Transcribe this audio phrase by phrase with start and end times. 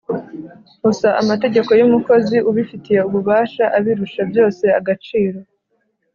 [0.89, 5.39] usa amategeko yumukozi ubifitiye ububasha abirusha byose agaciro